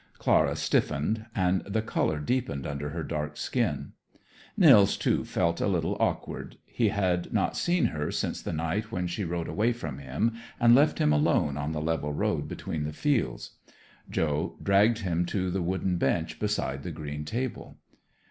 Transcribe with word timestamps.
Clara 0.17 0.55
stiffened 0.55 1.27
and 1.35 1.61
the 1.63 1.83
color 1.83 2.17
deepened 2.19 2.65
under 2.65 2.89
her 2.89 3.03
dark 3.03 3.37
skin. 3.37 3.91
Nils, 4.57 4.97
too, 4.97 5.23
felt 5.23 5.61
a 5.61 5.67
little 5.67 5.95
awkward. 5.99 6.57
He 6.65 6.87
had 6.89 7.31
not 7.31 7.55
seen 7.55 7.85
her 7.93 8.09
since 8.09 8.41
the 8.41 8.51
night 8.51 8.91
when 8.91 9.05
she 9.05 9.23
rode 9.23 9.47
away 9.47 9.73
from 9.73 9.99
him 9.99 10.33
and 10.59 10.73
left 10.73 10.97
him 10.97 11.13
alone 11.13 11.55
on 11.55 11.71
the 11.71 11.81
level 11.81 12.13
road 12.13 12.47
between 12.47 12.85
the 12.85 12.93
fields. 12.93 13.51
Joe 14.09 14.57
dragged 14.63 15.01
him 15.01 15.23
to 15.27 15.51
the 15.51 15.61
wooden 15.61 15.97
bench 15.97 16.39
beside 16.39 16.81
the 16.81 16.89
green 16.89 17.23
table. 17.23 17.77